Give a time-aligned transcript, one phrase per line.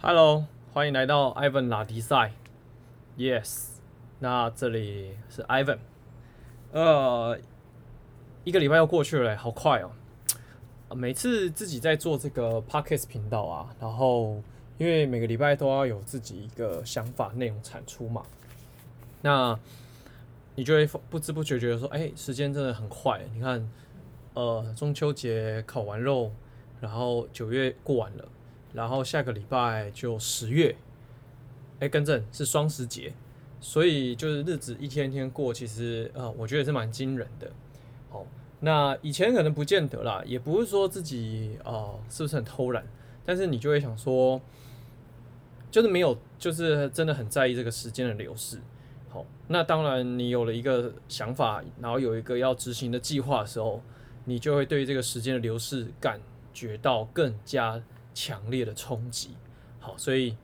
[0.00, 2.32] Hello，欢迎来到 Ivan 拉迪赛。
[3.16, 3.70] Yes，
[4.20, 5.78] 那这里是 Ivan。
[6.70, 7.36] 呃，
[8.44, 9.90] 一个礼拜又过去了，好快哦。
[10.94, 14.40] 每次自己在做这个 Podcast 频道啊，然后
[14.78, 18.22] 因为每个礼拜都要有自己一个想法、内容产出嘛，
[19.20, 19.58] 那
[20.54, 23.20] 你就会不知不觉觉得说，哎，时间真的很快。
[23.34, 23.68] 你看，
[24.34, 26.30] 呃，中秋节烤完肉，
[26.80, 28.24] 然后九月过完了。
[28.72, 30.76] 然后下个礼拜就十月，
[31.80, 33.12] 哎，更正是双十节，
[33.60, 37.50] 所以就是日子一天一天过，其实呃，我觉得是蛮惊人的。
[38.10, 38.26] 哦，
[38.60, 42.84] 那以前可能不见得啦，也不是说自己呃是不是很偷懒，
[43.24, 44.40] 但是你就会想说，
[45.70, 48.58] 就是没有，就是真的很在意这个时间的流逝。
[49.08, 53.80] 好，那当然你有了一个想法，然后有一个要执行的计划的时候，
[54.26, 56.20] 你就会对这个时间的流逝感
[56.52, 57.82] 觉到更加。
[58.14, 59.36] 强烈的冲击，
[59.78, 60.36] 好，所以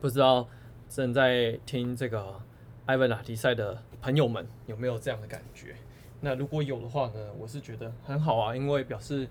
[0.00, 0.48] 不知道
[0.88, 2.40] 正在听这个
[2.86, 5.76] 艾文拉迪赛的朋友们有没有这样的感觉？
[6.20, 9.28] 那如果有的话呢，我是觉得很好啊，因为表示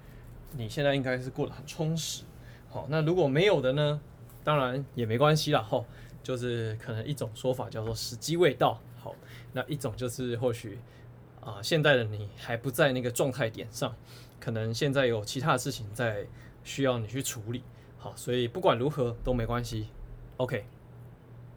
[0.55, 2.23] 你现在应该是过得很充实。
[2.69, 3.99] 好，那如果没有的呢，
[4.43, 5.61] 当然也没关系啦。
[5.61, 5.85] 吼，
[6.23, 8.79] 就是可能一种说法叫做时机未到。
[8.97, 9.13] 好，
[9.53, 10.79] 那一种就是或许
[11.41, 13.95] 啊、现在的你还不在那个状态点上，
[14.39, 16.25] 可能现在有其他的事情在。
[16.63, 17.63] 需要你去处理，
[17.97, 19.87] 好，所以不管如何都没关系
[20.37, 20.65] ，OK。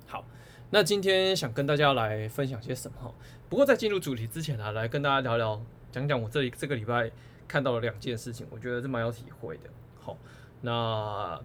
[0.06, 0.24] 好，
[0.70, 3.14] 那今天想跟大家来分享些什么？
[3.48, 7.10] 不过在进入主题之前呢、啊，来跟大家聊聊，讲讲我这里这个礼拜
[7.46, 9.70] 看到了两件事情，我觉得是蛮有体会的。
[10.00, 10.16] 好，
[10.60, 11.40] 那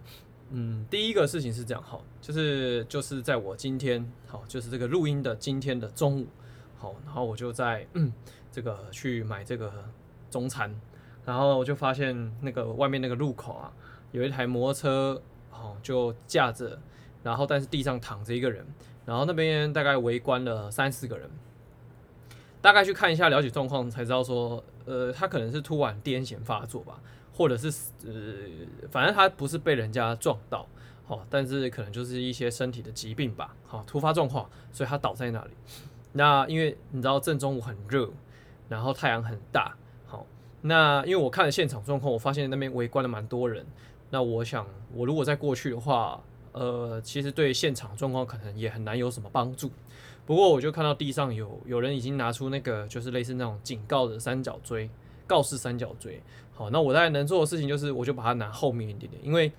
[0.50, 6.26] 嗯，第一个事情是这样，好，就是就是在我今天，好，就是这个录音的今天的中午，
[6.78, 8.12] 好，然后我就在嗯，
[8.50, 9.72] 这个去买这个
[10.30, 10.74] 中餐。
[11.28, 13.70] 然后我就发现那个外面那个路口啊，
[14.12, 16.80] 有一台摩托车，哦，就架着，
[17.22, 18.64] 然后但是地上躺着一个人，
[19.04, 21.28] 然后那边大概围观了三四个人，
[22.62, 26.98] 大概去看一下了解状况才知道说，呃，他可能是突然癫痫发作吧，
[27.34, 27.68] 或者是
[28.06, 28.12] 呃，
[28.90, 30.66] 反正他不是被人家撞到，
[31.08, 35.50] 哦，但是可能就是一些身体的疾病吧，好，突发状况，所以他倒在那里。
[36.12, 38.08] 那因为你知道正中午很热，
[38.70, 39.76] 然后太阳很大。
[40.60, 43.64] 那因为我看了现场状况，我发现那边围观了蛮多人。
[44.10, 46.20] 那我想，我如果再过去的话，
[46.52, 49.70] 呃，其实对现场状况可能也很难有什么帮助。
[50.26, 54.90] 不过我就看到地上有有人已经拿出那个就是类似那种警告的三角锥，
[55.26, 56.22] 告示三角锥。
[56.54, 59.52] 好，那我大概能做的事情就是，我就把它拿后面一点点，因为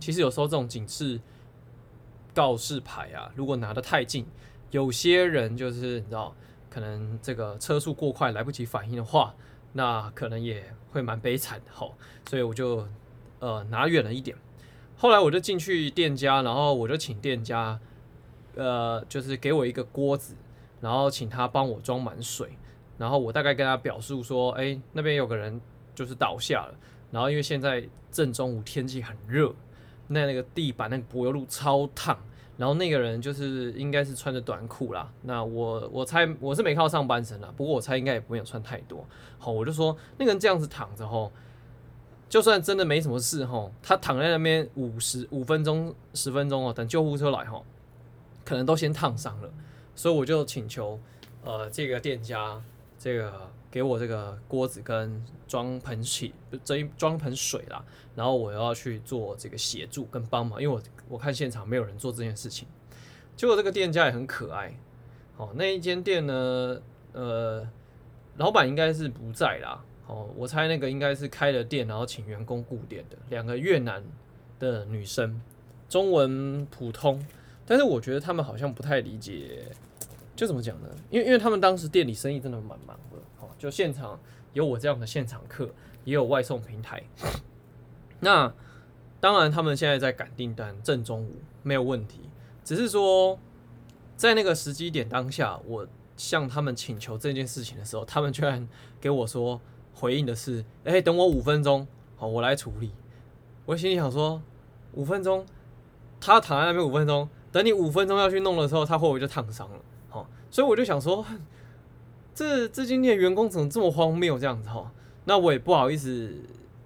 [0.00, 1.20] 其实有时候这种警示
[2.32, 4.24] 告示牌啊，如果拿得太近，
[4.70, 6.34] 有些人就是你知道，
[6.70, 9.34] 可能这个车速过快来不及反应的话。
[9.76, 11.94] 那可能也会蛮悲惨的，吼，
[12.28, 12.86] 所以我就
[13.40, 14.36] 呃拿远了一点。
[14.96, 17.78] 后来我就进去店家，然后我就请店家，
[18.54, 20.36] 呃，就是给我一个锅子，
[20.80, 22.56] 然后请他帮我装满水，
[22.96, 25.60] 然后我大概跟他表述说，哎，那边有个人
[25.92, 26.74] 就是倒下了，
[27.10, 29.52] 然后因为现在正中午天气很热，
[30.06, 32.16] 那那个地板那个柏油路超烫。
[32.56, 39.04] 然后那个人就是应该是穿着短裤啦，那我我猜我是没看到上半身啦，不过我猜应该也不会有穿太多。
[39.38, 41.32] 好，我就说那个人这样子躺着吼，
[42.28, 47.64] 就算真的没什么事吼，他躺在那边五十五分钟十分钟哦，等救护车来吼，
[48.44, 49.50] 可能都先烫伤了。
[49.96, 50.98] 所以我就请求
[51.44, 52.62] 呃这个店家
[53.04, 56.32] 这个给我这个锅子跟装盆器，
[56.64, 57.84] 这一装盆水啦，
[58.16, 60.80] 然后我要去做这个协助跟帮忙，因为我。
[61.06, 62.66] 我看现场没有人做这件事情，
[63.36, 64.74] 结果这个店家也很可爱。
[65.36, 66.80] 哦，那一间店呢，
[67.12, 67.68] 呃，
[68.38, 69.84] 老板应该是不在啦。
[70.06, 74.02] 哦，我猜那个应该是开了店，然后请员工顾店的两个越南
[74.58, 75.38] 的女生，
[75.90, 77.22] 中文普通，
[77.66, 79.70] 但是我觉得他们好像不太理解，
[80.36, 80.88] 就怎么讲呢？
[81.10, 83.18] 因为因为他们当时店里生意真的蛮忙的。
[83.40, 84.18] 哦，就现场
[84.52, 85.68] 有我这样的现场客，
[86.04, 87.02] 也有外送平台，
[88.20, 88.52] 那。
[89.20, 92.20] 当然，他们现在在赶订单，正中午没有问题。
[92.62, 93.38] 只是说，
[94.18, 98.68] 在那个时机点当下，我向他们请求这件事情的时候，他们居然
[99.00, 99.58] 给我说
[99.94, 102.90] 回应的是：“哎，等我五分钟，好，我来处理。”
[103.64, 104.42] 我心里想说，
[104.92, 105.46] 五分钟，
[106.20, 109.80] 他躺在那边五分钟，等你五分钟要去弄的时候，他会不会就烫伤了？
[110.54, 111.26] 所以我就想说，
[112.32, 114.68] 这这间店员工怎么这么荒谬这样子？
[114.68, 114.88] 哈，
[115.24, 116.32] 那我也不好意思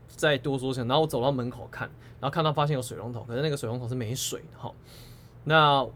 [0.09, 1.91] 再多说什么，然后我走到门口看。
[2.19, 4.73] 然后看到发现有水龙头，可是那个水龙头是没水的哈。
[5.45, 5.87] 那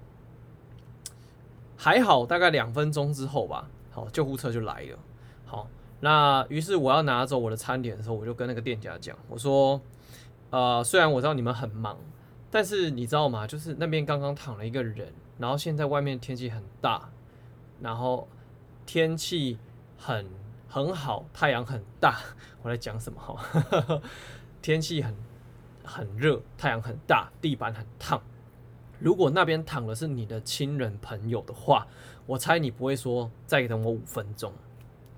[1.79, 4.99] 还好，大概两分钟之后吧，好，救护车就来了。
[5.47, 5.67] 好，
[6.01, 9.81] 那于是我要拿走我的餐点的时候，我就跟那个店家讲，我说，
[10.51, 11.97] 呃，虽然我知道你们很忙，
[12.51, 13.47] 但是你知道吗？
[13.47, 17.09] 就是那边刚刚躺了一个人，然后现在外面天气很大，
[17.83, 18.29] 然后
[18.87, 19.59] 天气
[19.99, 20.25] 很
[20.69, 22.21] 很好，太阳很大。
[22.63, 24.01] 我在讲什么哈？
[24.63, 25.15] 天气很
[25.85, 28.23] 很热，太阳很大，地板很烫。
[29.01, 31.87] 如果那边躺的是你的亲人朋友的话，
[32.25, 34.53] 我猜你不会说再等我五分钟。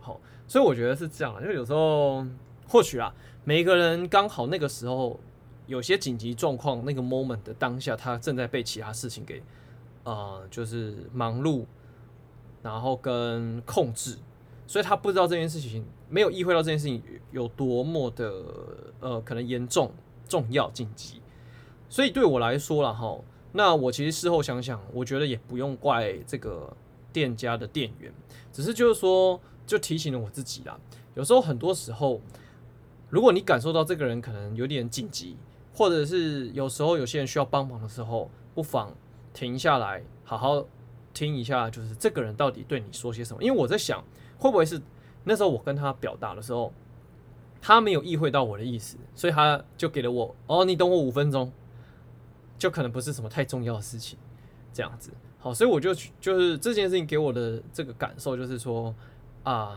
[0.01, 0.19] 好，
[0.49, 2.27] 所以我觉得是这样，因为有时候
[2.67, 3.15] 或许啊，
[3.45, 5.21] 每一个人刚好那个时候
[5.67, 9.43] 有些紧急状况，那个 moment 的当下，他正在被其他事情给
[10.05, 11.67] 呃，就是忙碌，
[12.65, 14.17] 然后跟控制，
[14.67, 18.33] 所以他不知道这件事情，没有意会到这件事情有多么的
[19.01, 19.93] 呃，可能严重、
[20.27, 21.21] 重要、紧急。
[21.91, 23.19] 所以对我来说了哈。
[23.53, 26.75] 那我其实事后想想，我觉得也不用怪这个
[27.13, 28.11] 店家的店员，
[28.51, 30.81] 只是就是说，就提醒了我自己啦。
[31.15, 32.21] 有时候很多时候，
[33.11, 35.37] 如果你感受到这个人可能有点紧急，
[35.75, 38.93] 或者是有时候有些人需要帮忙的时候，不妨
[39.35, 40.67] 停下来，好好
[41.15, 43.43] 听一下，就是这个人到底对你说些什么。
[43.43, 44.05] 因为我在想，
[44.37, 44.79] 会不会是
[45.25, 46.71] 那时候我跟他表达的时候，
[47.63, 51.51] 他没有意会到我的意思，所以他就给了我，哦，你等我五分钟。
[52.57, 54.17] 就可能不是什么太重要的事情，
[54.73, 58.95] 这样子，好，所以我就就是这件事情给我的这个感受就是说
[59.43, 59.77] 啊、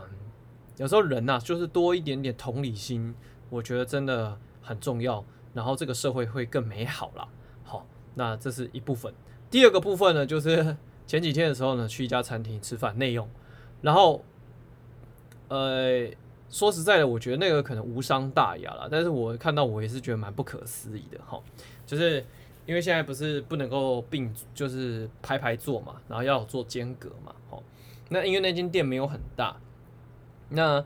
[0.76, 3.12] 有时候人呐、就是多一点点同理心，
[3.50, 7.28] 我觉得真的很重要，然后这个社会会更美好啦。
[7.64, 9.12] 好，那这是一部分。
[9.50, 10.76] 第二个部分呢，就是
[11.08, 13.28] 前几天的时候呢，去一家餐厅吃饭内用，
[13.82, 14.24] 然后
[15.48, 16.08] 呃，
[16.48, 21.42] 说实在的，我觉得那个可能无伤大雅啦，但是我看到我也是觉得蛮不可思议的哈，
[21.84, 22.24] 就是。
[22.66, 27.62] 因为现在不是不能够并，就是排排坐嘛，然后要做间隔嘛，哦，
[28.10, 29.56] 那因为那间店没有很大，
[30.50, 30.84] 那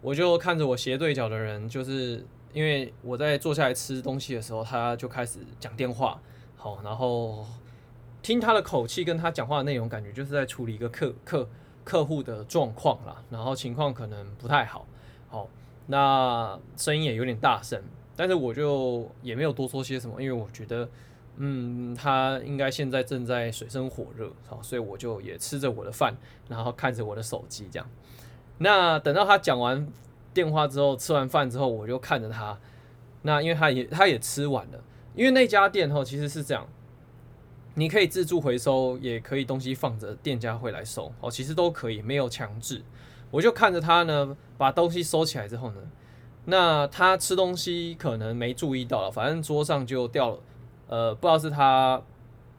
[0.00, 2.24] 我就看着我斜对角的人，就是
[2.54, 6.18] 因为我在坐下来吃东西的时候，他就开始讲电话，
[6.56, 7.44] 好，然后
[8.22, 11.48] 听他的口气跟他讲话的内容，感觉就是在处理一个客客
[11.84, 14.86] 客户的状况啦，然后情况可能不太好，
[15.28, 15.48] 好，
[15.86, 17.82] 那声音也有点大声，
[18.16, 20.88] 但是我就也没有多说些什么，因为我觉得。
[21.42, 26.14] 嗯，他应该现在正在水深火热，好，所以我就也吃着我的饭，
[26.48, 27.88] 然后看着我的手机，这样。
[28.58, 29.88] 那等到他讲完
[30.34, 32.58] 电话之后，吃完饭之后，我就看着他。
[33.22, 34.84] 那因为他也他也吃完了，
[35.14, 36.68] 因为那家店哈其实是这样，
[37.74, 42.82] 你可以自助回收，也可以东西放着，店家会来收，哦，其实都可以，没有强制。
[43.30, 45.80] 我就看着他呢，把东西收起来之后呢，
[46.46, 50.40] 那他吃东西可能没注意到了，反正桌上就掉了。
[50.88, 52.02] 呃，不知道是他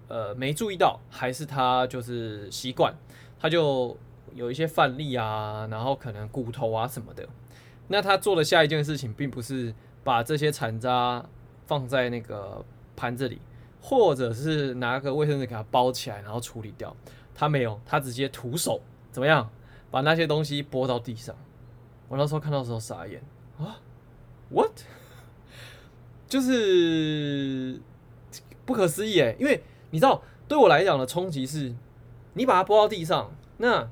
[0.08, 2.94] 呃没注意到，还是他就是习惯，
[3.38, 3.98] 他就
[4.34, 7.28] 有一些饭粒啊，然后可能骨头啊什么的。
[7.90, 9.76] 那他做的下一件事情，并不是
[10.06, 11.26] 把这些残渣
[11.66, 12.64] 放在那个
[12.96, 13.42] 盘子里，
[13.82, 16.96] 或者是拿个卫生纸给它包起来，然后处理掉。
[17.36, 18.82] 他没有，他直接徒手
[19.12, 19.50] 怎么样，
[19.90, 21.36] 把那些东西拨到地上。
[22.08, 23.22] 我那时候看到时候傻眼
[23.58, 23.80] 啊
[24.50, 24.72] ，what？
[26.30, 27.82] 就是。
[28.64, 31.74] 不可思议诶，因为你知道，对我来讲的冲击是，
[32.36, 33.90] 你把它拨到地上，那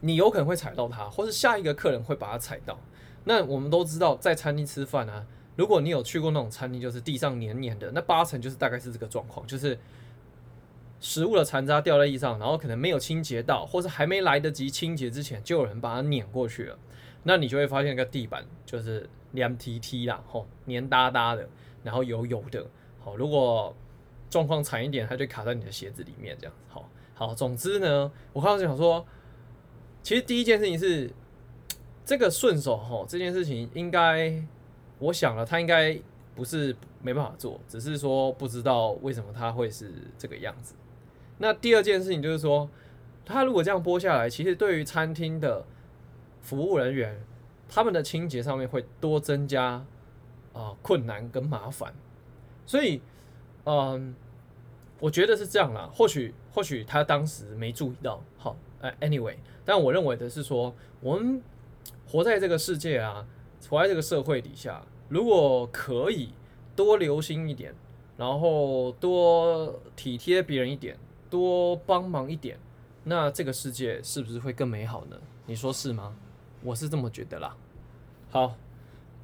[0.00, 2.78] 你有可能会踩到它，或是下一个客人会把它踩到。
[3.24, 9.78] 那我们都知道，在餐厅吃饭啊，如果你有去过那种餐厅，就是地上黏黏的，那八成就是大概是这个状况，就是
[11.00, 16.78] 食物的残渣掉在地上，然后可能没有清洁到，或是还没来得及清洁之前，就有人把它碾过去了。
[17.22, 21.48] 那你就会发现，那个地板就是黏 T T 啦，吼，黏哒哒的，
[21.82, 22.66] 然后油油的。
[23.00, 23.74] 好，如果
[24.28, 26.62] 状况惨一点，它就卡在你的鞋子里面，这样子。
[26.68, 29.06] 好，好，总之呢，我刚刚想说，
[30.02, 31.10] 其实第一件事情是
[32.04, 34.42] 这个顺手哈，这件事情应该，
[34.98, 35.98] 我想了，他应该
[36.34, 40.74] 不是没办法做，只是说不知道为什么他会是这个样子。
[41.38, 42.68] 那第二件事情就是说，
[43.24, 45.64] 他如果这样剥下来，其实对于餐厅的
[46.40, 47.20] 服务人员，
[47.68, 49.84] 他们的清洁上面会多增加
[50.52, 51.92] 啊、困难跟麻烦。
[52.64, 53.02] 所以，
[53.64, 54.14] 嗯，
[55.00, 55.90] 我觉得是这样啦。
[55.92, 58.22] 或许，或许他当时没注意到。
[58.38, 61.42] 好，哎，anyway，但我认为的是说，我们
[62.06, 63.26] 活在这个世界啊，
[63.68, 66.30] 活在这个社会底下，如果可以
[66.76, 67.74] 多留心一点，
[68.16, 70.96] 然后多体贴别人一点，
[71.28, 72.58] 多帮忙一点，
[73.04, 75.16] 那这个世界是不是会更美好呢？
[75.46, 76.14] 你说是吗？
[76.62, 77.56] 我是这么觉得啦。
[78.30, 78.54] 好，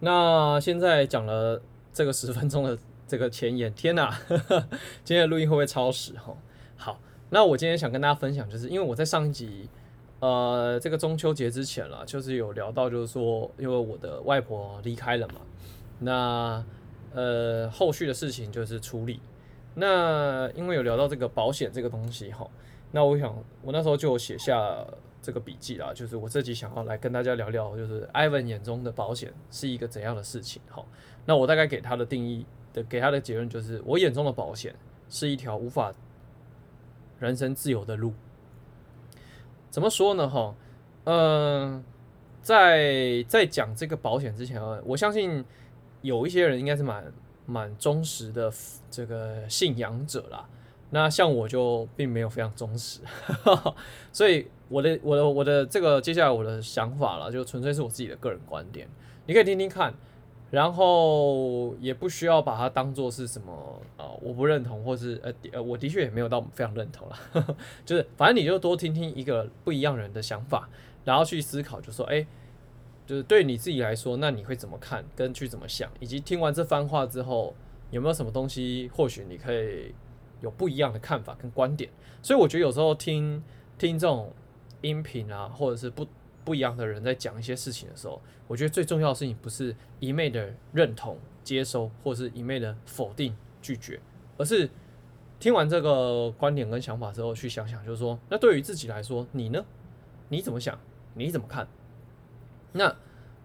[0.01, 1.61] 那现在讲了
[1.93, 2.79] 这个十分钟的。
[3.11, 4.09] 这个前言，天哪！
[4.29, 4.61] 呵呵，
[5.03, 6.13] 今天的录音会不会超时？
[6.13, 6.33] 哈，
[6.77, 9.69] 好，那我今天想跟大家分享，就是因为我在上一集，
[10.21, 15.41] 呃，这个中秋节之前了，就是有聊到，就是说，因为我的外婆离开了嘛，
[15.99, 16.65] 那
[17.15, 19.21] 呃，后续的事情就是处理。
[19.75, 22.47] 那因为有聊到这个保险这个东西哈，
[22.93, 24.85] 那我想我那时候就写下
[25.23, 30.85] 这个笔记啦，就是我自己想要来跟大家聊聊，就是 Ivan 眼中的保险是一个怎样的事情哈。
[31.25, 34.75] 那我大概给他的定义的，给他的结论就是，我眼中的保险
[35.09, 35.93] 是一条无法
[37.19, 38.13] 人身自由的路。
[39.71, 40.55] 怎么说呢哈？
[41.05, 41.83] 嗯、
[42.43, 45.45] 在在讲这个保险之前啊，我相信
[46.03, 47.13] 有一些人应该是蛮
[47.47, 48.53] 蛮忠实的
[48.91, 50.47] 这个信仰者啦。
[50.91, 53.01] 那像我就并没有非常忠实，
[54.13, 58.89] 所以我的我的我的这个接下来我的想法了，就纯粹是我自己的个人观点，
[59.27, 59.95] 你可以听听看，
[60.51, 70.69] 然后也不需要把它当做是什么啊、我不认同，或是呃呃，我的确也没有到非常认同了， 就是反正你就多听听一个不一样人的想法，
[71.05, 72.27] 然后去思考，就说哎，
[73.07, 77.55] 就是对你自己来说，那你会怎么看，跟去怎么想，以及听完这番话之后，
[77.91, 79.95] 有没有什么东西，或许你可以。
[80.43, 81.91] 有不一样的看法跟观点，
[82.23, 83.45] 所以我觉得有时候听
[83.77, 84.33] 听这种
[84.81, 86.07] 音频啊，或者是不
[86.45, 94.01] 不一样的人在讲一些事情的时候，我觉得最重要的事情不是一昧的认同、接收，或是一昧的否定、拒绝，
[94.37, 94.69] 而是
[95.39, 99.65] 听完这个观点跟想法之后，去想想，就是说，那对于自己来说，你呢？
[100.29, 100.79] 你怎么想？
[101.15, 101.67] 你怎么看？
[102.73, 102.95] 那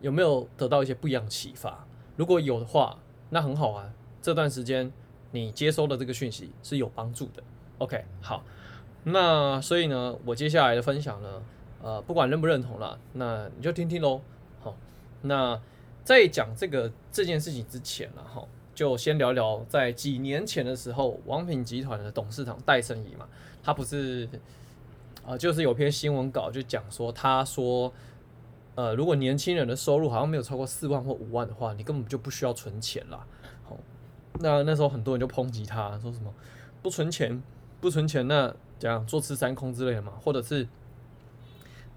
[0.01, 1.87] 有没有得到一些不一样的启发？
[2.15, 2.99] 如果有的话，
[3.29, 3.93] 那很好啊。
[4.21, 4.91] 这段时间。
[5.31, 7.43] 你接收的这个讯息是有帮助的
[7.79, 8.41] ，OK，好，
[9.03, 11.43] 那所以呢，我接下来的分享呢，
[11.85, 14.19] 呃，不管认不认同了，那你就听听喽，
[14.59, 14.75] 好，
[15.21, 15.61] 那
[16.03, 23.27] 在讲这个这件事情之前了哈，就先聊聊在几年前的时候，王品集团的董事长戴胜仪嘛，
[23.61, 24.27] 他不是，
[25.27, 27.93] 呃，就是有篇新闻稿就讲说，他说，
[28.73, 33.23] 呃，如果年轻人的收入好像没有超过四万或五万的话，你根本就不需要存钱啦。
[34.39, 36.33] 那那时候很多人就抨击他，说什么
[36.81, 37.43] 不存钱，
[37.79, 40.67] 不存钱，那这样坐吃山空之类的嘛，或者是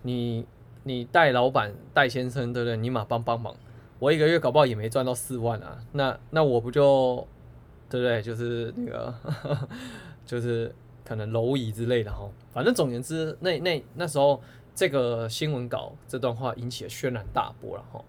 [0.02, 0.46] 你
[0.84, 2.76] 你戴老板戴先生对不对？
[2.76, 3.54] 你马帮帮忙，
[3.98, 7.26] 我一个月搞不好也没赚到四万啊，那那我不就
[7.88, 8.22] 对不对？
[8.22, 9.14] 就是那个
[10.26, 10.74] 就是
[11.04, 14.40] 可能蝼蚁之类的哈，反正总言之，那那那时候
[14.74, 18.04] 这个新闻稿这段话引起了轩然大波了哈。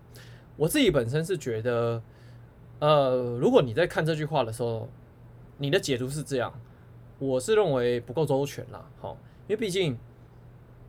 [0.57, 2.01] 我自己本身是觉得。
[2.81, 4.87] 呃，如果你在看这句话的时候，
[5.57, 6.53] 你的解读是这样，
[7.17, 9.17] 我是认为不够周全啦，好，
[9.49, 9.97] 因为毕竟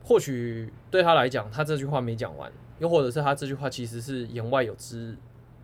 [0.03, 5.17] 或许对他来讲，他这句话没讲完，又或者是他这句话其实是言外有之，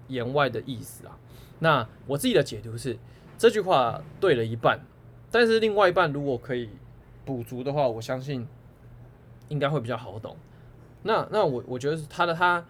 [0.09, 1.19] 言外的意思啊。
[1.59, 2.97] 那我自己的解读是，
[3.38, 4.81] 这句话对了一半，
[5.31, 6.71] 但是另外一半如果可以
[7.25, 8.47] 补足的话，我相信
[9.49, 10.37] 应该会比较好懂。
[11.02, 12.64] 那那我我觉得是他的他。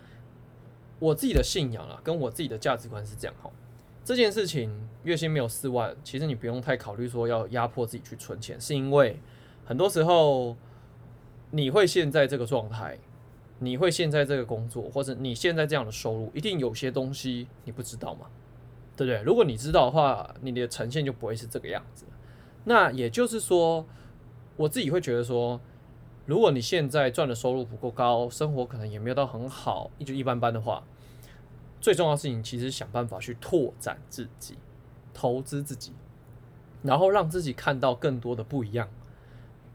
[0.99, 3.50] 我自己的信仰啊，跟我自己的价值观是这样哈。
[4.02, 9.20] 这件事情月薪没有四万，其实你不用太考虑说要压迫自己去存钱，是因为
[9.66, 10.56] 很多时候
[11.50, 12.99] 你会现在这个状态，
[13.59, 18.26] 你会现在这个工作，或者你现在这样的收入，一定有些东西你不知道嘛，
[18.97, 19.23] 对不对？
[19.23, 22.05] 如果你知道的话，你的呈现就不会是这个样子。
[22.65, 23.87] 那也就是说，
[24.57, 25.61] 我自己会觉得说。
[26.25, 30.83] 如果你现在赚的收入不够高，生活可能也没有到很好，一就一般般的话，
[31.81, 34.59] 最重要的事情其实想办法去拓展自己，
[35.15, 35.93] 投资自己，
[36.83, 38.88] 然后让自己看到更多的不一样，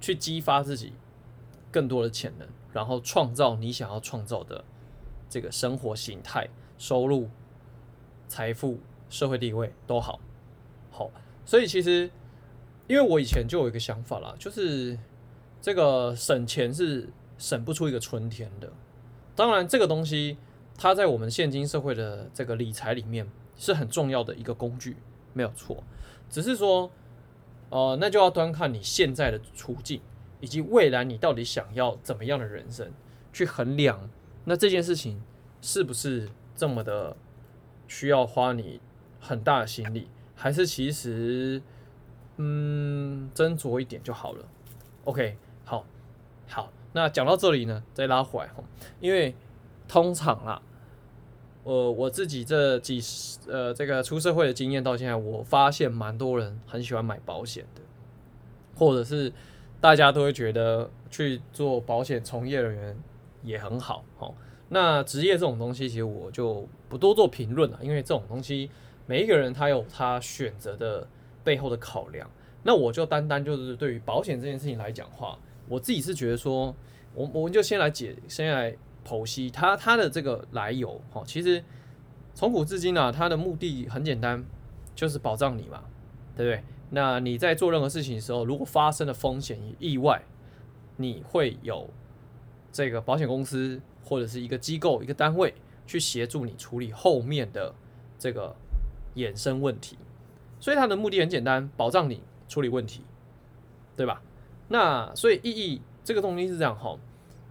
[0.02, 0.92] 去激发自己
[1.72, 4.64] 更多的潜能，然后创造你想要创造的
[5.30, 6.48] 这个生活形态、
[6.78, 7.30] 收入、
[8.28, 10.20] 财富、社会地位都好。
[10.92, 11.10] 好，
[11.46, 12.10] 所以其实
[12.88, 14.98] 因为我以前就有一个想法啦，就是。
[15.64, 18.74] 这个省钱是省不出一个春天的，
[19.36, 20.36] 当然这个东西
[20.76, 24.98] 它在我们现今社会的这个理财里面是很重要的一个工具，
[25.34, 25.84] 没有错。
[26.32, 26.90] 只是说，
[27.70, 30.02] 呃，那就要端看你现在的处境，
[30.42, 32.92] 以及未来你到底想要怎么样的人生
[33.32, 34.10] 去衡量，
[34.44, 35.24] 那这件事情
[35.62, 37.16] 是不是这么的
[37.88, 38.82] 需要花你
[39.20, 41.62] 很大的心力，还是其实
[42.36, 44.46] 嗯斟酌一点就好了
[45.06, 45.38] ？OK。
[45.64, 45.86] 好，
[46.50, 48.52] 好，那讲到这里呢，再拉回来，
[49.00, 49.34] 因为
[49.88, 50.62] 通常啦，
[51.64, 57.82] 呃，我自己这几十呃这个出社会的经验到现在，我发现蛮多人很喜欢买保险的，
[58.76, 59.32] 或者是
[59.82, 62.98] 大家都会觉得去做保险从业人员
[63.44, 64.32] 也很好，哈。
[64.70, 68.70] 那职业这种东西，其实我就不多做评论了，因为这种东西
[69.08, 71.06] 每一个人他有他选择的
[71.44, 72.30] 背后的考量，
[72.64, 75.38] 那我就单单就是对于保险这件事情来讲话。
[75.68, 76.74] 我自己是觉得说，
[77.14, 81.24] 我我们就先来解，先来剖析它它的这个来由哈。
[81.26, 81.64] 其实
[82.34, 84.44] 从古至今啊，它的目的很简单，
[84.94, 85.84] 就是保障你嘛，
[86.38, 86.64] 对不对？
[86.94, 90.22] 那你在做任何事情的时候，如果发生了风险与意外，
[90.98, 91.90] 你会有
[92.72, 95.54] 这个保险公司或者是一个机构、一个单位
[95.88, 97.74] 去协助你处理后面的
[98.20, 98.54] 这个
[99.16, 99.98] 衍生问题。
[100.60, 103.04] 所以它的目的很简单，保障你处理问题，
[103.96, 104.22] 对吧？
[104.68, 106.98] 那所以意义这个东西是这样哈，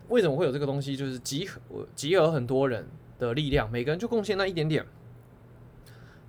[0.08, 0.94] 为什么会有这个东西？
[0.94, 1.60] 就是集合
[1.94, 2.86] 集合很多人
[3.18, 4.86] 的力量，每个人就贡献那一点点。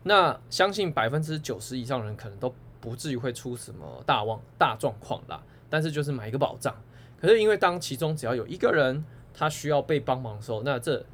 [0.03, 6.75] 那相信百分之九十以上人可能都不至于会出什么大旺大状况啦，但是就是买一个保障。
[7.17, 11.05] 可是因为当其中只要有一个人他需要被帮忙的时候，那这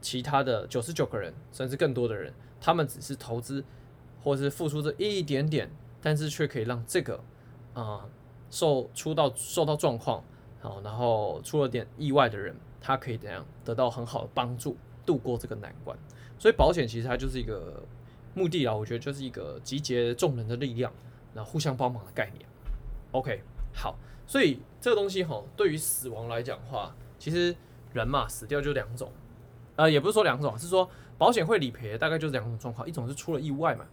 [0.00, 3.62] 其他的九十九个人甚至更多的人，他们只是投资
[4.22, 7.20] 或是付出这一点点，但是却可以让这个
[7.74, 8.08] 啊、
[8.50, 10.24] 受出到受到状况
[10.60, 15.96] 好，然后出了点意外的人，他可以怎样得到很好的帮助，度过这个难关。
[16.38, 17.82] 所以保险其实它就是一个
[18.36, 20.92] 目的啊，我觉得就是一个集结众人的力量，
[21.34, 22.46] 然后互相帮忙的概念。
[23.12, 23.40] OK，
[23.74, 23.96] 好。
[24.28, 27.54] 所以这个东西哈，对于死亡来讲的话，其实
[27.92, 29.10] 人嘛，死掉就两种，
[29.76, 33.86] 呃，也不是说两种，是说保险会理赔，大概就是两种状况，一种是出了意外嘛，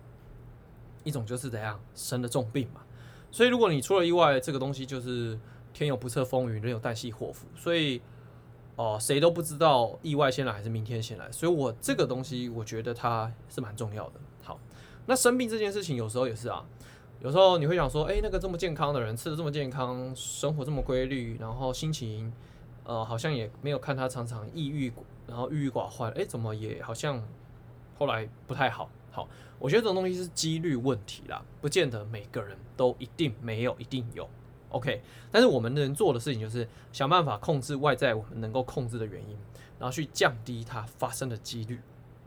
[1.03, 2.81] 一种就是怎样生了重病嘛。
[3.29, 5.39] 所以如果你出了意外，这个东西就是
[5.71, 8.01] 天有不测风云，人有旦夕祸福，所以
[8.75, 11.31] 哦，谁都不知道意外先来还是明天先来。
[11.31, 14.19] 所以我这个东西，我觉得它是蛮重要的。
[15.05, 16.65] 那生病这件事情有时候也是啊。
[17.21, 22.33] 有时候你会想说，哎，那个这么健康的人，吃的这么健康，生活这么规律，然后心情，
[22.83, 24.91] 呃，好像也没有看他常常抑郁，
[25.25, 27.23] 然后郁郁寡欢，哎，怎么也好像
[27.97, 28.89] 后来不太好。
[29.09, 29.25] 好，
[29.57, 34.27] 我觉得这种东西是几率问题啦，不见得每个人都一定没有，一定有。
[34.69, 39.37] OK，但是我们能做的事情就是想办法控制外在我们能够控制的原因，
[39.79, 41.79] 然后去降低它发生的几率。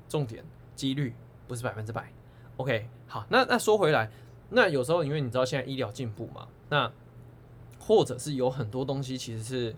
[0.08, 0.42] 重点，
[0.74, 1.12] 几率
[1.46, 2.10] 不是百分之百。
[2.56, 4.10] OK，好，那那说回来。
[4.48, 6.90] 那有时候，因为你知道现在医疗进步嘛，那
[7.78, 9.76] 或者是有很多东西其实是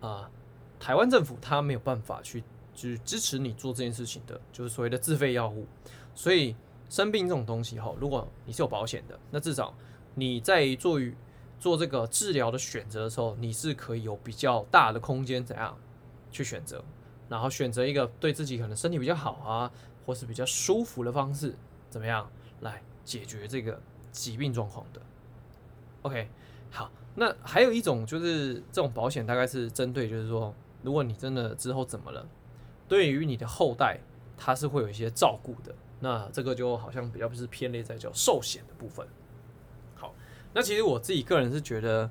[0.00, 0.30] 啊、
[0.78, 2.42] 台湾政府他没有办法去
[2.74, 5.66] 去支持你做这件事情的，就是所谓的自费药物。
[6.14, 6.54] 所以
[6.90, 9.74] 生病这种东西哈，如果你是有保险的，那至少
[10.14, 11.16] 你在做于
[11.58, 15.74] 做这个治疗的选择的时候，你是可以有比较大的空间怎样
[16.30, 16.84] 去选择，
[17.28, 19.72] 然后选择一个对自己可能身体比较好啊，
[20.04, 21.54] 或是比较舒服的方式，
[21.92, 22.28] 怎么样
[22.62, 23.80] 来解决这个。
[24.12, 25.00] 疾病状况的
[26.02, 26.28] ，OK，
[26.70, 32.28] 好，那还有一种就是这种保险大概是针对，就是说，如果你真的之后怎么了，
[32.86, 33.98] 对于你的后代，
[34.36, 39.08] 它是会有一些照顾的，那这个就好像比较不是偏类在叫寿险的部分。
[39.94, 40.14] 好，
[40.52, 42.10] 那其实我自己个人是觉得，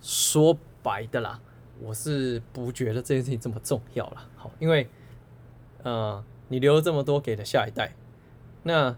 [0.00, 1.38] 说白的啦，
[1.78, 4.30] 我是不觉得这件事情这么重要了。
[4.34, 4.88] 好，因为，
[5.82, 7.94] 呃，你留了这么多给了下一代，
[8.62, 8.96] 那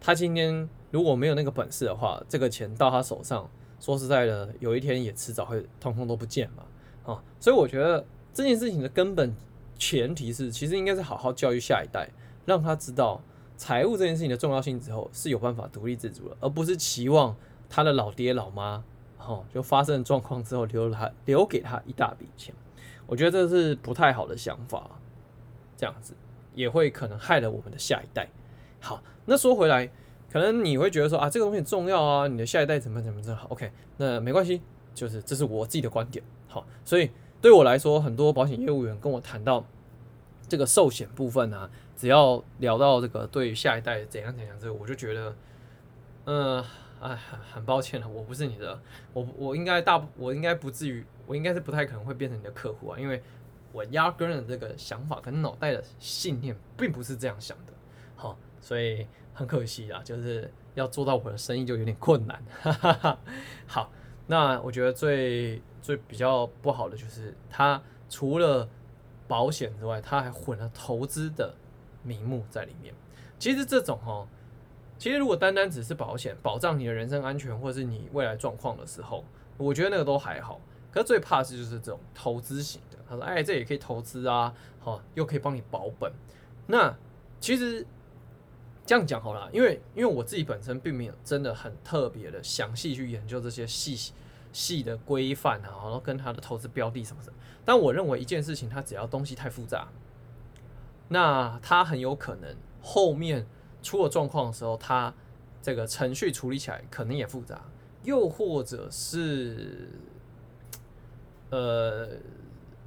[0.00, 0.68] 他今天。
[0.92, 3.50] 如果没有那个本事的话，这个钱到他手上，
[3.80, 6.62] 说实在的，有一天也迟早会通通都不见嘛。
[7.04, 8.02] 啊，所以我觉得
[8.32, 9.34] 这件事情的根本
[9.76, 12.08] 前提是，其实应该是好好教育下一代，
[12.46, 13.20] 让他知道
[13.58, 17.36] 财务这件事情的重要性之后，是有办法独立自主的，而不是期望
[17.68, 18.82] 他的老爹老妈，
[19.18, 22.54] 哈，就发生状况之后留了他留给他一大笔钱。
[23.06, 24.88] 我觉得这是不太好的想法，
[25.76, 26.14] 这样子
[26.54, 28.28] 也会可能害了我们的下一代。
[28.86, 29.90] 好，那说回来。
[30.30, 34.62] 可能你会觉得说啊，这个东西重要啊，你的下一代怎么怎么怎么好，OK，那没关系，
[34.94, 39.64] 就是这是我自己的观点，好，所以对我来说，很多保险业务员跟我谈到
[40.46, 45.34] 这个寿险部分啊，只要聊到这个对下一代怎样怎样，这个我就觉得，
[46.26, 46.62] 嗯，
[47.00, 48.78] 哎，很很抱歉了，我不是你的，
[49.14, 53.22] 我我应该大，我应该不至于，我应该是不太可能会变成你的客户啊，因为
[53.72, 57.72] 我压根的这个想法跟脑袋的信念并不是这样想的，
[58.60, 59.06] 所以。
[59.38, 62.42] 很可惜啊，就是要做到我的生意就有点困难。
[63.68, 63.92] 好，
[64.26, 68.66] 那我觉得最最比较不好的就是，他除了
[69.28, 71.54] 保险之外，他还混了投资的
[72.02, 72.94] 名目在里面。
[73.38, 74.26] 其实这种哦，
[74.96, 79.22] 其实如果单单只是保险，保障你的人身安全或是你未来状况的时候，
[79.58, 80.58] 我觉得那个都还好。
[80.90, 82.96] 可是最怕的是就是这种投资型的。
[83.06, 86.10] 他说：“哎，这也可以投资啊，好，又可以帮你保本。”
[86.66, 86.96] 那
[87.38, 87.86] 其实。
[88.86, 94.12] 这样讲好了，因为因为我自己本身并没有真的很特别的详细去研究这些细
[94.52, 97.32] 细的规范啊，然后跟他的投资标的什么的。
[97.64, 99.88] 但我认为一件事情，它只要东西太复杂，
[101.08, 103.44] 那它很有可能后面
[103.82, 105.12] 出了状况的时候，它
[105.60, 107.64] 这个程序处理起来可能也复杂，
[108.04, 109.90] 又或者是
[111.50, 112.08] 呃，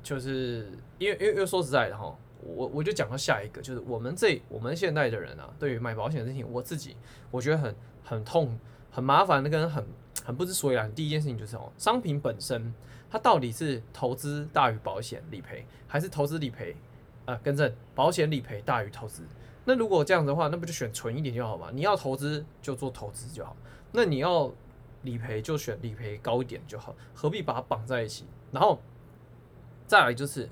[0.01, 6.95] 就是因为因为因为说实在的哈，我我就讲到下一个，就是我们这我们现代的人啊，对于买保险的事情，我自己
[7.31, 8.57] 我觉得很很痛、
[8.91, 9.85] 很麻烦的，跟很
[10.23, 10.93] 很不知所以然。
[10.93, 12.73] 第一件事情就是哦，商品本身
[13.09, 16.75] 它到底是投资大于保险理赔，还是投资理赔
[17.25, 17.35] 啊？
[17.43, 19.23] 更正，保险理赔大于投资。
[19.65, 21.69] 那如果这样的话，那不就选纯一点就好嘛？
[21.73, 23.55] 你要投资就做投资就好，
[23.91, 24.51] 那你要
[25.03, 28.25] 理赔就选理赔高一点就好，何必把它绑在一起？
[28.51, 28.79] 然后
[29.85, 30.49] 再来就是，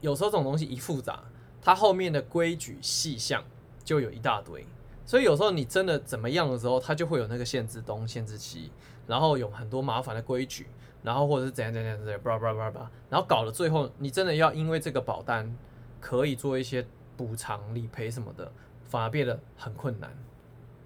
[0.00, 1.22] 有时候这种东西一复杂，
[1.60, 3.42] 它后面的规矩细项
[3.84, 4.66] 就有一大堆，
[5.04, 8.70] 所以有时候你真的怎么样的时候，它就会有那个限制东、限制西，
[9.06, 10.66] 然后有很多麻烦的规矩，
[11.02, 15.56] 然后或者是怎样怎样怎样，叭叭叭叭，然后搞了最后你真的要因为这个保单
[16.00, 16.86] 可以做一些。
[17.16, 18.52] 补偿理赔什么的，
[18.84, 20.14] 反而变得很困难，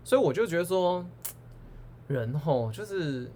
[0.05, 1.05] 所以我就觉得说，
[2.07, 3.29] 人吼就是，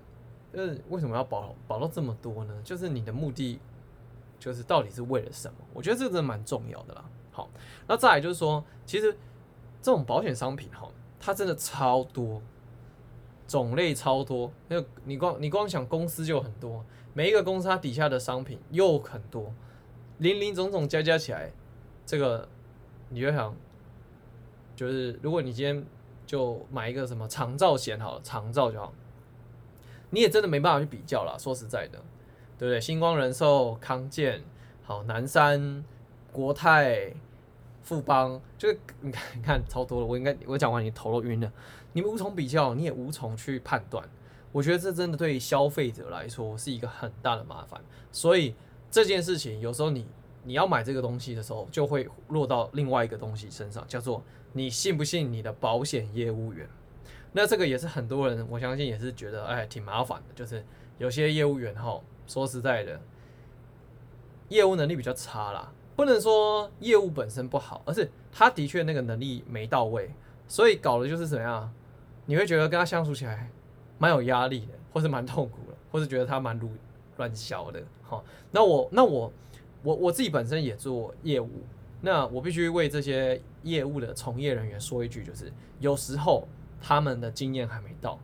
[0.52, 2.54] 就是为什么要保保到这么多呢？
[2.62, 3.58] 就是你的目的，
[4.44, 5.54] 就是到底是为了什么？
[5.72, 7.04] 我觉得这个真的蛮重要的啦。
[7.32, 7.48] 好，
[7.86, 9.10] 那再来就是说，其实
[9.80, 10.86] 这种保险商品哈，
[11.18, 12.42] 它真的超多，
[13.48, 14.52] 种类超多。
[14.68, 19.54] 那你光你光想公司就很多，每一个公司它底下的商品又很多，
[20.18, 21.50] 林林总总加加起来，
[22.04, 22.46] 这个。
[23.10, 23.54] 你就想，
[24.74, 25.86] 就是如果你今天
[26.26, 28.92] 就买一个什么长照险好了，长照就好，
[30.10, 31.38] 你也真的没办法去比较了。
[31.38, 32.02] 说实在的，
[32.58, 32.80] 对不对？
[32.80, 34.42] 星光人寿、康健、
[34.82, 35.84] 好南山、
[36.32, 37.12] 国泰、
[37.82, 40.06] 富邦，就是你看，你看超多了。
[40.06, 41.52] 我应该我讲完你头都晕了，
[41.92, 44.08] 你们无从比较，你也无从去判断。
[44.52, 47.80] 我觉得这真的对消费者来说是一个很大的麻烦。
[48.12, 48.54] 所以
[48.90, 50.06] 这件事情有时候你。
[50.46, 56.68] 你要买这个东西的时候，就会落到另外一个东西身上，叫做你信不信你的保险业务员？
[57.36, 60.64] 那这个也是很多人，我相信也是觉得哎挺麻烦的，就是
[60.96, 62.98] 有些业务员哈，说实在的，
[64.48, 70.10] 业务能力比较差啦，不能说业务本身不好，而是他的确那个能力没到位，
[70.48, 71.70] 所以搞的就是怎么样？
[72.26, 73.50] 你会觉得跟他相处起来
[73.98, 76.72] 蛮有压力的，或是蛮痛苦的，或是觉得他蛮乱
[77.18, 77.82] 乱小的。
[78.02, 79.30] 哈，那我那我。
[79.86, 81.50] 我我自己本身也做业务，
[82.00, 86.48] 那我必须为这些业务的从业人员说一句，就是有时候
[86.86, 88.18] 他们的经验还没到，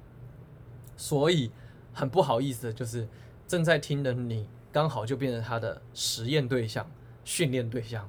[0.95, 1.51] 所以
[1.95, 3.09] 很不好意思就是
[3.49, 6.87] 正在听的你刚好就变成他的实验对象、
[7.25, 8.07] 训练对象，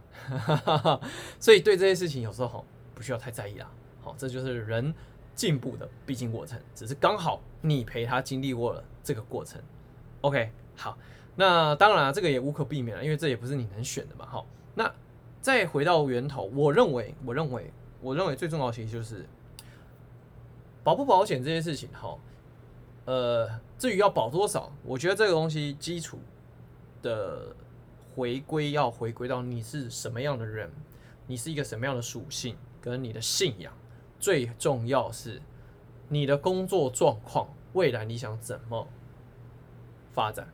[1.39, 3.71] 所以对这些事情有时候不需要太在意啦。
[4.01, 4.93] 好，这就是人
[5.33, 9.61] 进步的必经过程，只是刚好你陪他经历过了这个过程。
[10.19, 10.97] OK，好。
[11.33, 14.25] 那当然，这个也无可避免了，因为这也不是你能选的嘛。
[14.25, 14.93] 好，那
[15.39, 19.25] 再回到源头，我认为，我认为，我认为最重要的其实就是
[20.83, 21.89] 保不保险这件事情。
[21.93, 22.17] 哈，
[23.05, 26.19] 呃，至于要保多少，我觉得这个东西基础
[27.01, 27.55] 的
[28.15, 30.71] 回归要回归到你是什么样的人，
[31.27, 33.73] 你是一个什么样的属性，跟你的信仰，
[34.19, 35.41] 最重要是
[36.09, 38.87] 你的工作状况，未来你想怎么
[40.13, 40.47] 发展。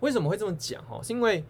[0.00, 0.84] 为什么会这么讲？
[0.84, 1.44] 哈，是因为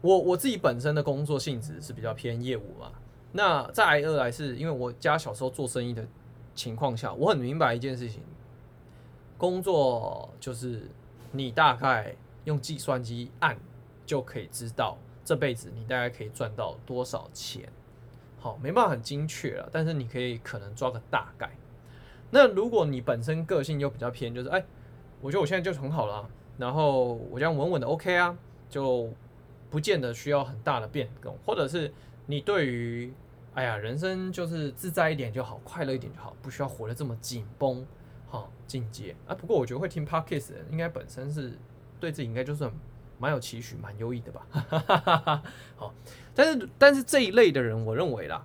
[0.00, 2.90] 我我自己本身的工作性质是比较偏业务嘛。
[3.32, 6.06] 那再来二来是因为我家小时候做生意的
[6.54, 8.20] 情况下，我很明白一件事情：
[9.38, 10.82] 工作就是
[11.30, 12.14] 你大概
[12.44, 13.58] 用计算机按
[14.04, 17.68] 就可以知道这辈子你大概可以赚到多少钱。
[18.38, 21.50] 好，没办法很精确了，但是你可以可能抓个大概。
[22.30, 24.64] 那如果你本身个性又比较偏，就是哎，
[25.20, 26.28] 我觉得我现在就很好了。
[26.58, 28.36] 然后我这样稳稳的 OK 啊，
[28.68, 29.08] 就
[29.70, 31.92] 不见得需要很大的变动，或者是
[32.32, 33.12] 你对于
[33.52, 37.86] 哎呀人生就是自在一点就好，快乐一点就好，不需要活得这么紧绷，
[38.26, 39.34] 好境界啊。
[39.34, 41.52] 不过我觉得会听 Podcast 的人应该本身是
[42.00, 42.70] 对自己应该就是
[43.18, 45.42] 蛮有期许、蛮优异的吧。
[45.76, 45.92] 好，
[46.34, 48.42] 但是但是这一类的人，我认为啦，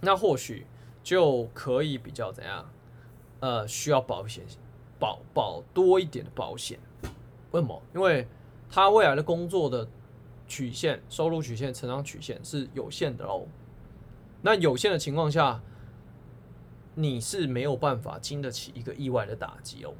[0.00, 0.64] 那或许
[1.02, 2.70] 就可以比较怎样，
[3.40, 4.44] 呃，需要保险，
[5.00, 6.78] 保保多一点的保险。
[7.50, 7.82] 为什么？
[7.92, 8.28] 因为
[8.70, 9.84] 他未来的工作的
[10.46, 13.46] 曲线、收入曲线、成长曲线是有限的哦。
[14.42, 15.60] 那有限的情况下，
[16.94, 19.94] 你是没有办法经得起一个意外的打击哦。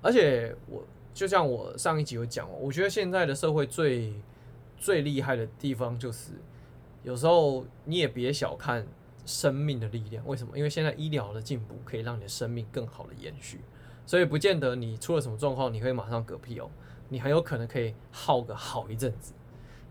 [0.00, 4.14] 而且我就像我上一集有讲哦，我觉得现在的社会最
[4.76, 6.32] 最厉害的地方就是，
[7.02, 8.86] 有时候你也别小看
[9.26, 10.24] 生命的力量。
[10.26, 10.56] 为什么？
[10.56, 13.60] 因为现在医疗的进步可以让你的生命更好的延续。
[14.06, 16.70] 所以不见得你出了什么状况，你会马上嗝屁哦，
[17.08, 19.32] 你很有可能可以耗个好一阵子。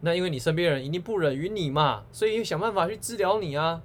[0.06, 3.82] 那因为你身边人一定不忍于你嘛，所以想办法去治疗你啊。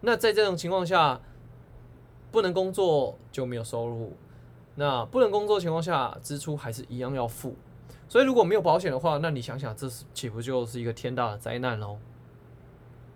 [0.00, 1.20] 那在这种情况下，
[2.32, 4.16] 不能工作就没有收入。
[4.74, 7.54] 那不能工作情况下，支出还是一样要付。
[8.08, 11.98] 所以如果没有保险的话，那你想想，这是岂不就是一个天大的灾难喽？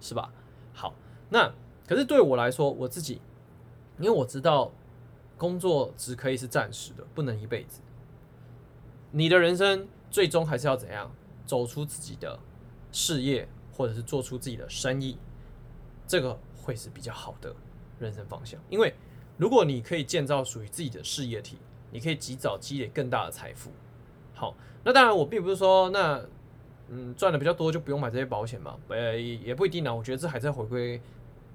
[0.01, 0.33] 是吧？
[0.73, 0.95] 好，
[1.31, 1.53] 那
[1.89, 3.21] 可是对我来说，我自己，
[3.99, 4.71] 因为我知道
[5.37, 7.81] 工作只可以是暂时的，不能一辈子。
[9.11, 11.11] 你的人生最终还是要怎样
[11.51, 12.39] 走出自己的
[12.93, 15.19] 事业，或者是做出自己的生意，
[16.07, 17.53] 这个会是比较好的
[17.99, 18.61] 人生方向。
[18.69, 18.95] 因为
[19.37, 21.59] 如果你可以建造属于自己的事业体，
[21.91, 23.73] 你可以及早积累更大的财富。
[24.33, 26.25] 好，那当然我并不是说那
[26.89, 29.93] 嗯赚的比较多就不用买这些保险嘛，呃也不一定啊。
[29.93, 31.03] 我觉得这还在回归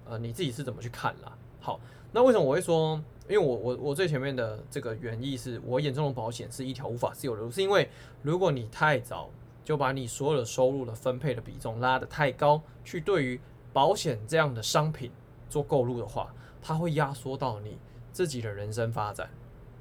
[0.03, 1.37] 呃你自己是怎么去看啦。
[1.61, 1.79] 好，
[2.11, 3.01] 那为什么我会说？
[3.27, 7.89] 因为我我我最前面的这个原意是我眼中的保险是一条无法自由的路，是因为
[8.21, 9.31] 如果你太早
[9.65, 13.41] 就把你所有的收入的分配的比重拉得太高，去对于
[13.73, 15.11] 保险这样的商品
[15.49, 17.77] 做购入的话，它会压缩到你
[18.13, 19.29] 自己的人生发展、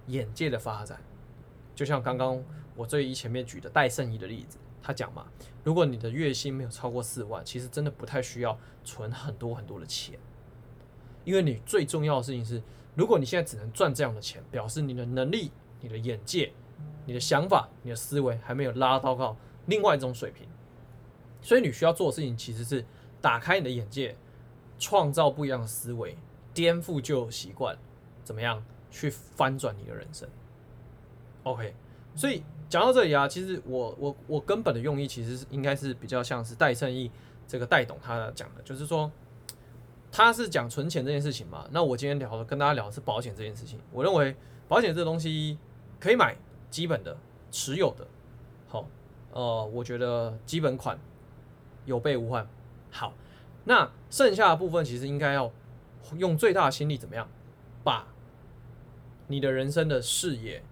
[0.09, 1.01] 眼界的发展。
[1.77, 2.43] 就像刚刚。
[2.77, 5.25] 我最一前面举的戴胜益的例子，他讲嘛，
[5.63, 10.19] 如果你的月薪没有超过四万，其实真的不太需要存很多很多的钱，
[11.23, 12.61] 因为你最重要的事情是，
[12.97, 16.53] 如果你现在只能赚这样的钱，表示你的能力、你的眼界、
[17.07, 20.49] 你的想法、你的思维还没有拉到到另外一种水平，
[21.41, 22.85] 所以你需要做的事情其实是
[23.21, 24.17] 打开你的眼界，
[24.79, 26.17] 创造不一样的思维，
[26.53, 27.77] 颠覆旧习惯，
[28.23, 30.29] 怎么样去翻转你的人生
[31.45, 31.75] ？OK，
[32.15, 32.43] 所以。
[32.67, 37.09] 讲到这里啊，其实我我我根本的用意其实是应该是比较像是戴胜义
[37.47, 39.09] 这个戴董他讲的，就是说
[40.11, 41.69] 他是讲存钱这件事情嘛。
[41.71, 43.79] 那我今天聊的跟大家聊的是保险这件事情。
[43.93, 44.35] 我认为
[44.67, 45.57] 保险这个东西
[46.01, 46.35] 可以买
[46.69, 47.17] 基本的
[47.53, 48.05] 持有的，
[49.35, 50.99] 呃，我觉得基本款
[51.85, 52.49] 有备无患。
[52.91, 53.13] 好，
[53.65, 55.53] 那剩下的部分其实应该要
[56.17, 57.29] 用最大的心力怎么样
[57.85, 58.09] 把
[59.27, 60.63] 你的人生的视野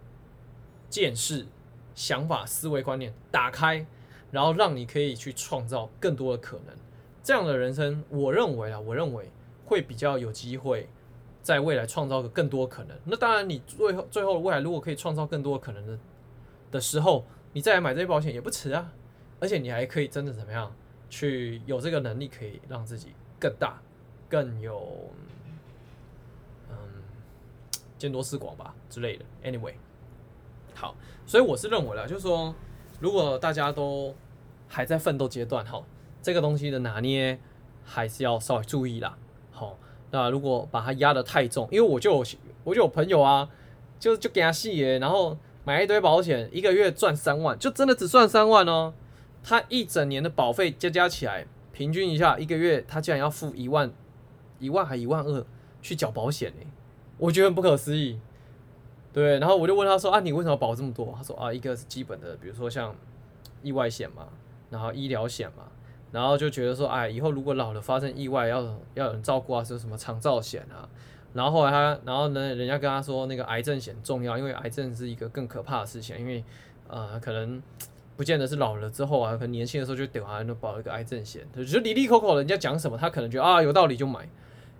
[0.88, 1.46] 见识。
[1.94, 3.84] 想法、思维、观念打开，
[4.30, 6.74] 然后让你可以去创造更多的可能。
[7.22, 9.30] 这样的人生，我认为啊，我认为
[9.66, 10.88] 会比较有机会
[11.42, 12.96] 在未来创造个更多可能。
[13.04, 15.98] 那当然，你最后最后未来如果可以创造更多可能的
[16.70, 18.92] 的时候，你再来买这些保险也不迟啊。
[19.40, 20.72] 而且你还可以真的怎么样
[21.10, 23.08] 去有这个能力，可以让自己
[23.40, 23.80] 更大、
[24.28, 25.10] 更有
[26.70, 26.76] 嗯
[27.98, 29.24] 见多识广吧之类的。
[29.42, 29.74] Anyway。
[30.74, 32.54] 好，所以我是认为啦，就是说，
[32.98, 34.14] 如果大家都
[34.68, 35.84] 还在奋斗阶段，哈，
[36.22, 37.38] 这个东西的拿捏
[37.84, 39.18] 还是要稍微注意啦。
[39.50, 39.78] 好，
[40.10, 42.24] 那如果把它压得太重，因为我就
[42.64, 43.50] 我就有朋友啊，
[44.00, 48.94] 就就给他戏耶，然后买一堆保险，一个月赚三万，就真的只赚三万哦。
[49.44, 53.92] 他一整年的保费加加起来，平均一下，一个月他竟然要付一万，
[54.58, 55.44] 一万还一万二
[55.80, 56.66] 去缴保险呢，
[57.18, 58.18] 我觉得很不可思议。
[59.12, 62.94] 对，然后我就问他说：“啊，你为什么保这么多？”他说：“啊，一个是基本的，比如说像
[63.62, 64.28] 意外险嘛，
[64.70, 65.64] 然后医疗险嘛，
[66.10, 68.62] 然后就觉得说，哎，以后如果老了发生意外要
[68.94, 70.88] 要有人照顾啊，是什么长照险啊？
[71.34, 76.44] 然后后来他，然后呢，人家跟他说那个癌症险重要，因为癌症是一个更可怕的事情，因为
[76.88, 77.62] 呃，可能
[78.16, 84.28] 不见得是老了之后啊，可能年轻的时候就得啊，那保一个癌症险，他就里里口口人家讲什么，他可能觉得啊有道理就买，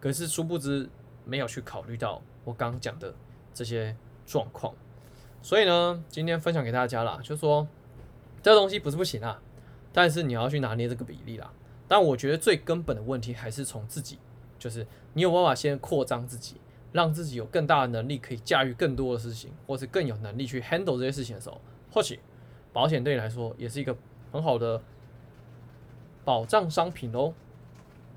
[0.01, 0.89] 可是殊不知
[1.25, 3.15] 没有去考虑到我刚讲的
[3.55, 4.73] 这些。”状况，
[5.43, 7.67] 所以呢，今天分享给大家啦，就说
[8.41, 9.43] 这东西不是不行啊，
[9.93, 11.53] 但是你要去拿捏这个比例啦。
[11.89, 14.19] 但我觉得最根本的问题还是从自己，
[14.63, 16.55] 就是你有办法先扩张自己，
[16.93, 22.21] 让自己有更大的能力可以驾驭更多的事情，或是更有能力去 handle 这些事情的时候，或许
[22.73, 23.97] 保险对你来说也是一个
[24.31, 24.81] 很好的
[26.25, 27.35] 保障商品哦。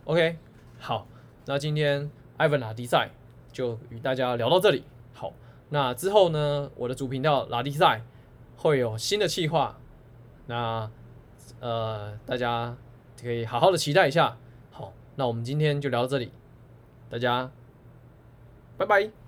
[0.03, 0.38] OK，
[0.77, 1.08] 好，
[1.47, 3.10] 那今天 Ivan 拉迪赛
[3.51, 4.84] 就与大家聊到这里。
[5.13, 5.34] 好
[5.69, 8.03] 那之后呢，我的主频道拉迪赛
[8.55, 9.79] 会有新的计划，
[10.45, 10.91] 那
[11.60, 12.77] 呃大家
[13.19, 14.38] 可以好好的期待一下。
[15.15, 16.32] 那我们今天就聊到这里，
[17.10, 17.49] 大家
[18.78, 19.24] 拜拜。